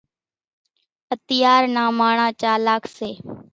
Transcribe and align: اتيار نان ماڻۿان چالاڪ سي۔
اتيار 1.13 1.61
نان 1.75 1.89
ماڻۿان 1.99 2.37
چالاڪ 2.45 2.83
سي۔ 2.97 3.09